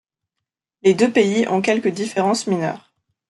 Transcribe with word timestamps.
Les 0.81 0.95
deux 0.95 1.11
pays 1.11 1.47
ont 1.47 1.61
quelques 1.61 1.89
différences 1.89 2.47
mineures. 2.47 2.91